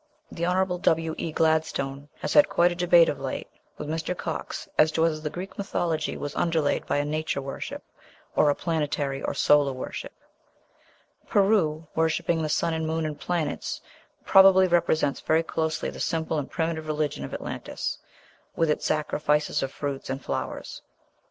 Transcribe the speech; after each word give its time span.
The 0.31 0.47
Hon. 0.47 0.79
W. 0.81 1.13
E. 1.19 1.31
Gladstone 1.31 2.09
has 2.21 2.33
had 2.33 2.49
quite 2.49 2.71
a 2.71 2.75
debate 2.75 3.07
of 3.07 3.19
late 3.19 3.47
with 3.77 3.87
Mr. 3.87 4.17
Cox 4.17 4.67
as 4.75 4.91
to 4.93 5.01
whether 5.03 5.19
the 5.19 5.29
Greek 5.29 5.59
mythology 5.59 6.17
was 6.17 6.35
underlaid 6.35 6.87
by 6.87 6.97
a 6.97 7.05
nature 7.05 7.39
worship, 7.39 7.83
or 8.35 8.49
a 8.49 8.55
planetary 8.55 9.21
or 9.21 9.35
solar 9.35 9.73
worship. 9.73 10.13
Peru, 11.27 11.85
worshipping 11.93 12.41
the 12.41 12.49
sun 12.49 12.73
and 12.73 12.87
moon 12.87 13.05
and 13.05 13.19
planets, 13.19 13.79
probably 14.25 14.65
represents 14.67 15.19
very 15.21 15.43
closely 15.43 15.91
the 15.91 15.99
simple 15.99 16.39
and 16.39 16.49
primitive 16.49 16.87
religion 16.87 17.23
of 17.23 17.31
Atlantis, 17.35 17.99
with 18.55 18.71
its 18.71 18.87
sacrifices 18.87 19.61
of 19.61 19.71
fruits 19.71 20.09
and 20.09 20.25
flowers. 20.25 20.81